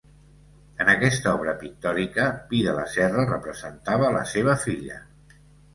[0.85, 5.01] En aquesta obra pictòrica, Pidelaserra representa la seva filla.